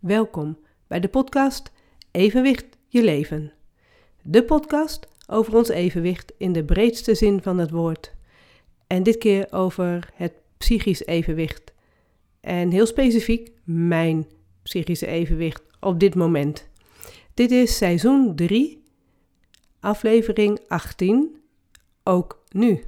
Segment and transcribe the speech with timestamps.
[0.00, 1.72] Welkom bij de podcast
[2.10, 3.52] Evenwicht je leven.
[4.22, 8.14] De podcast over ons evenwicht in de breedste zin van het woord.
[8.86, 11.72] En dit keer over het psychisch evenwicht.
[12.40, 14.26] En heel specifiek mijn
[14.62, 16.68] psychische evenwicht op dit moment.
[17.34, 18.82] Dit is seizoen 3,
[19.80, 21.36] aflevering 18.
[22.04, 22.84] Ook nu.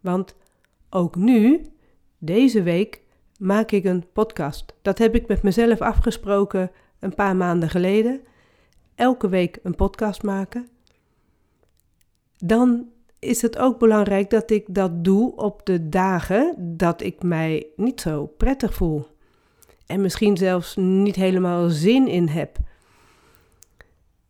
[0.00, 0.34] Want
[0.90, 1.66] ook nu,
[2.18, 3.00] deze week,
[3.38, 4.74] maak ik een podcast.
[4.82, 8.20] Dat heb ik met mezelf afgesproken een paar maanden geleden.
[8.94, 10.68] Elke week een podcast maken.
[12.36, 17.66] Dan is het ook belangrijk dat ik dat doe op de dagen dat ik mij
[17.76, 19.06] niet zo prettig voel.
[19.86, 22.58] En misschien zelfs niet helemaal zin in heb.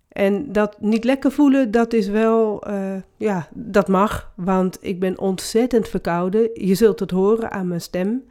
[0.08, 5.18] En dat niet lekker voelen, dat is wel, uh, ja, dat mag, want ik ben
[5.18, 6.50] ontzettend verkouden.
[6.54, 8.24] Je zult het horen aan mijn stem.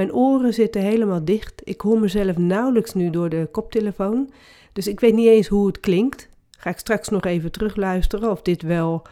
[0.00, 1.60] Mijn oren zitten helemaal dicht.
[1.64, 4.30] Ik hoor mezelf nauwelijks nu door de koptelefoon.
[4.72, 6.28] Dus ik weet niet eens hoe het klinkt.
[6.50, 9.02] Ga ik straks nog even terugluisteren of dit wel,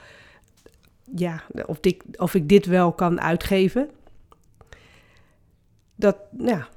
[1.17, 1.81] ja, of,
[2.17, 3.91] of ik dit wel kan uitgeven.
[5.95, 6.69] Dat, ja,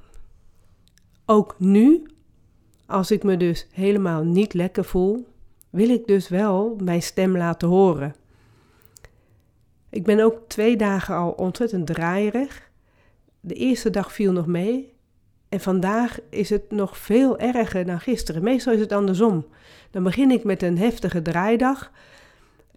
[1.26, 2.06] ook nu,
[2.86, 5.26] als ik me dus helemaal niet lekker voel,
[5.70, 8.14] wil ik dus wel mijn stem laten horen.
[9.90, 12.70] Ik ben ook twee dagen al ontzettend draaierig.
[13.44, 14.92] De eerste dag viel nog mee.
[15.48, 18.42] En vandaag is het nog veel erger dan gisteren.
[18.42, 19.46] Meestal is het andersom.
[19.90, 21.92] Dan begin ik met een heftige draaidag,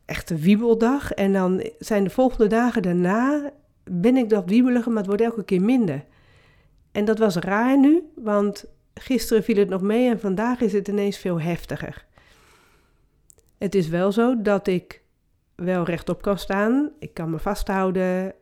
[0.06, 1.12] echt een wiebeldag.
[1.12, 3.52] En dan zijn de volgende dagen daarna,
[3.84, 6.06] ben ik dat wiebelige, maar het wordt elke keer minder.
[6.92, 10.88] En dat was raar nu, want gisteren viel het nog mee en vandaag is het
[10.88, 12.06] ineens veel heftiger.
[13.58, 15.02] Het is wel zo dat ik
[15.56, 16.92] wel rechtop kan staan.
[17.00, 18.34] Ik kan me vasthouden.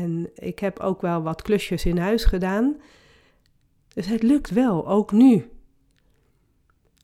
[0.00, 2.76] En ik heb ook wel wat klusjes in huis gedaan.
[3.94, 5.50] Dus het lukt wel, ook nu.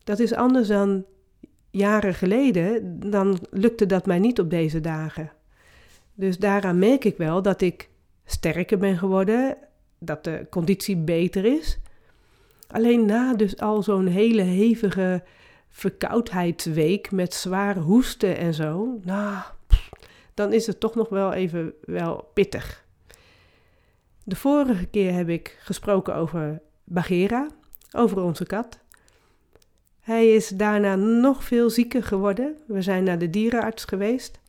[0.05, 1.05] Dat is anders dan
[1.71, 3.01] jaren geleden.
[3.11, 5.33] Dan lukte dat mij niet op deze dagen.
[6.15, 7.89] Dus daaraan merk ik wel dat ik
[8.25, 9.57] sterker ben geworden.
[9.99, 11.79] Dat de conditie beter is.
[12.69, 15.23] Alleen na dus al zo'n hele hevige
[15.69, 19.43] verkoudheidsweek met zware hoesten en zo, nou,
[20.35, 22.87] dan is het toch nog wel even wel pittig.
[24.29, 27.47] De vorige keer heb ik gesproken over Bagheera,
[27.93, 28.79] over onze kat.
[30.01, 32.57] Hij is daarna nog veel zieker geworden.
[32.67, 34.41] We zijn naar de dierenarts geweest.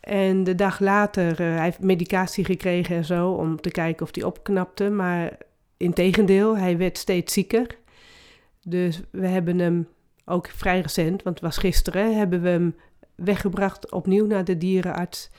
[0.00, 4.14] En de dag later, uh, hij heeft medicatie gekregen en zo om te kijken of
[4.14, 4.90] hij opknapte.
[4.90, 5.38] Maar
[5.76, 7.66] integendeel, hij werd steeds zieker.
[8.62, 9.88] Dus we hebben hem
[10.24, 12.76] ook vrij recent, want het was gisteren, hebben we hem
[13.14, 15.30] weggebracht opnieuw naar de dierenarts.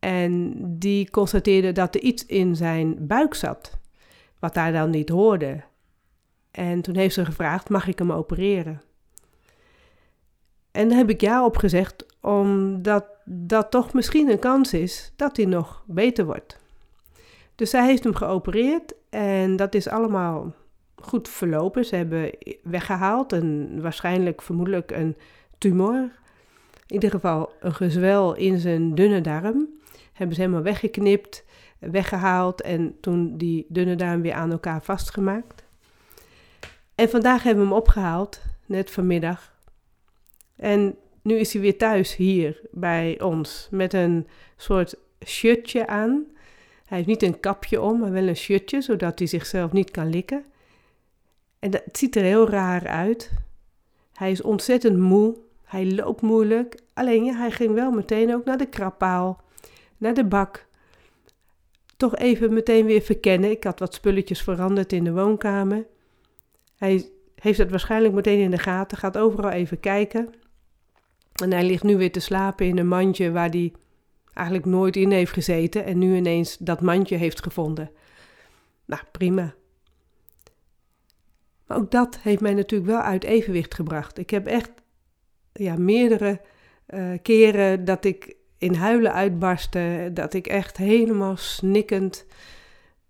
[0.00, 3.78] En die constateerde dat er iets in zijn buik zat,
[4.38, 5.62] wat daar dan niet hoorde.
[6.50, 8.82] En toen heeft ze gevraagd: mag ik hem opereren?
[10.70, 15.36] En daar heb ik ja op gezegd, omdat dat toch misschien een kans is dat
[15.36, 16.58] hij nog beter wordt.
[17.54, 20.54] Dus zij heeft hem geopereerd en dat is allemaal
[20.96, 21.84] goed verlopen.
[21.84, 22.30] Ze hebben
[22.62, 25.16] weggehaald en waarschijnlijk vermoedelijk een
[25.58, 26.10] tumor.
[26.86, 29.68] In ieder geval een gezwel in zijn dunne darm.
[30.20, 31.44] Hebben ze helemaal weggeknipt,
[31.78, 35.64] weggehaald en toen die dunne darm weer aan elkaar vastgemaakt.
[36.94, 39.54] En vandaag hebben we hem opgehaald, net vanmiddag.
[40.56, 44.26] En nu is hij weer thuis hier bij ons met een
[44.56, 44.94] soort
[45.26, 46.24] shirtje aan.
[46.84, 50.10] Hij heeft niet een kapje om, maar wel een shirtje, zodat hij zichzelf niet kan
[50.10, 50.44] likken.
[51.58, 53.30] En dat, het ziet er heel raar uit.
[54.12, 55.36] Hij is ontzettend moe.
[55.64, 56.80] Hij loopt moeilijk.
[56.94, 59.40] Alleen ja, hij ging wel meteen ook naar de krabpaal,
[60.00, 60.66] naar de bak.
[61.96, 63.50] Toch even meteen weer verkennen.
[63.50, 65.86] Ik had wat spulletjes veranderd in de woonkamer.
[66.76, 70.34] Hij heeft het waarschijnlijk meteen in de gaten, gaat overal even kijken.
[71.42, 73.72] En hij ligt nu weer te slapen in een mandje waar hij
[74.34, 77.90] eigenlijk nooit in heeft gezeten en nu ineens dat mandje heeft gevonden.
[78.84, 79.54] Nou, prima.
[81.66, 84.18] Maar ook dat heeft mij natuurlijk wel uit evenwicht gebracht.
[84.18, 84.70] Ik heb echt
[85.52, 86.40] ja, meerdere
[86.88, 92.26] uh, keren dat ik in huilen uitbarstte, dat ik echt helemaal snikkend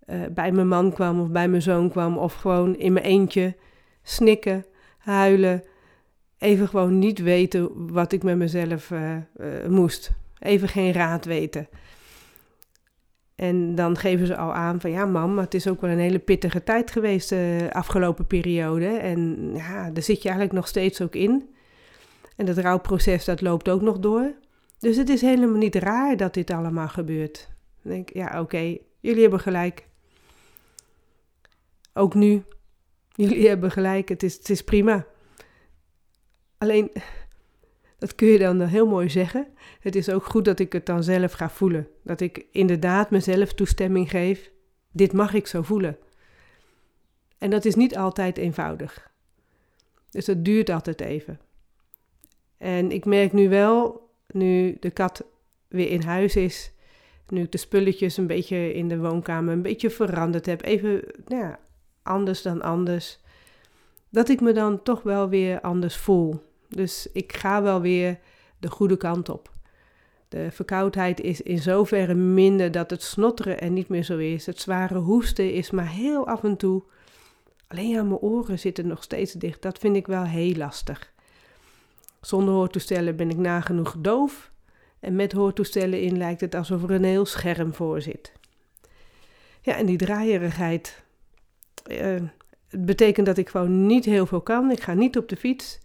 [0.07, 3.55] uh, bij mijn man kwam of bij mijn zoon kwam of gewoon in mijn eentje
[4.03, 4.65] snikken,
[4.97, 5.63] huilen,
[6.37, 9.17] even gewoon niet weten wat ik met mezelf uh,
[9.67, 10.11] moest.
[10.39, 11.67] Even geen raad weten.
[13.35, 16.19] En dan geven ze al aan van ja, mam, het is ook wel een hele
[16.19, 18.87] pittige tijd geweest de afgelopen periode.
[18.87, 21.49] En ja, daar zit je eigenlijk nog steeds ook in.
[22.35, 24.33] En dat rouwproces, dat loopt ook nog door.
[24.81, 27.49] Dus het is helemaal niet raar dat dit allemaal gebeurt.
[27.81, 29.87] Dan denk ik, ja, oké, jullie hebben gelijk.
[31.93, 32.43] Ook nu,
[33.15, 35.05] Jullie hebben gelijk, het is, het is prima.
[36.57, 36.91] Alleen,
[37.97, 39.47] dat kun je dan heel mooi zeggen.
[39.79, 41.87] Het is ook goed dat ik het dan zelf ga voelen.
[42.03, 44.51] Dat ik inderdaad mezelf toestemming geef.
[44.91, 45.97] Dit mag ik zo voelen.
[47.37, 49.11] En dat is niet altijd eenvoudig.
[50.09, 51.39] Dus dat duurt altijd even.
[52.57, 54.00] En ik merk nu wel,
[54.33, 55.23] nu de kat
[55.67, 56.71] weer in huis is,
[57.27, 61.41] nu ik de spulletjes een beetje in de woonkamer een beetje veranderd heb, even nou
[61.41, 61.59] ja,
[62.03, 63.19] anders dan anders,
[64.09, 66.41] dat ik me dan toch wel weer anders voel.
[66.69, 68.19] Dus ik ga wel weer
[68.59, 69.51] de goede kant op.
[70.27, 74.45] De verkoudheid is in zoverre minder dat het snotteren er niet meer zo is.
[74.45, 76.83] Het zware hoesten is maar heel af en toe.
[77.67, 79.61] Alleen ja, mijn oren zitten nog steeds dicht.
[79.61, 81.13] Dat vind ik wel heel lastig.
[82.21, 84.51] Zonder hoortoestellen ben ik nagenoeg doof.
[84.99, 88.31] En met hoortoestellen in lijkt het alsof er een heel scherm voor zit.
[89.61, 91.03] Ja, en die draaierigheid.
[91.87, 92.19] Uh,
[92.67, 94.71] het betekent dat ik gewoon niet heel veel kan.
[94.71, 95.79] Ik ga niet op de fiets.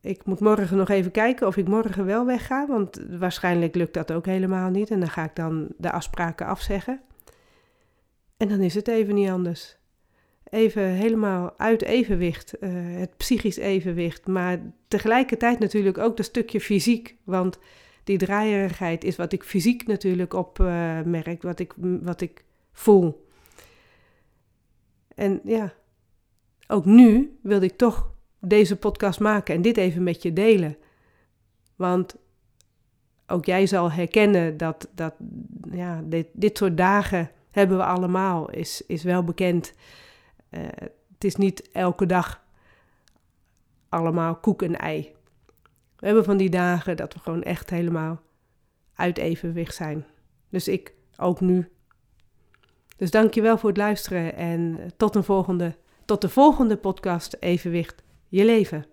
[0.00, 4.12] Ik moet morgen nog even kijken of ik morgen wel wegga, want waarschijnlijk lukt dat
[4.12, 4.90] ook helemaal niet.
[4.90, 7.00] En dan ga ik dan de afspraken afzeggen.
[8.36, 9.76] En dan is het even niet anders.
[10.50, 17.16] Even helemaal uit evenwicht, uh, het psychisch evenwicht, maar tegelijkertijd natuurlijk ook dat stukje fysiek.
[17.24, 17.58] Want
[18.04, 23.26] die draaierigheid is wat ik fysiek natuurlijk opmerk, uh, wat, ik, wat ik voel.
[25.14, 25.72] En ja,
[26.66, 30.76] ook nu wilde ik toch deze podcast maken en dit even met je delen.
[31.76, 32.16] Want
[33.26, 35.14] ook jij zal herkennen dat, dat
[35.70, 39.72] ja, dit, dit soort dagen hebben we allemaal, is, is wel bekend.
[40.50, 40.60] Uh,
[41.12, 42.44] het is niet elke dag
[43.88, 45.14] allemaal koek en ei.
[45.96, 48.20] We hebben van die dagen dat we gewoon echt helemaal
[48.94, 50.06] uit evenwicht zijn.
[50.48, 51.68] Dus ik ook nu.
[52.96, 57.36] Dus dank je wel voor het luisteren en tot, een volgende, tot de volgende podcast
[57.40, 58.86] Evenwicht je leven.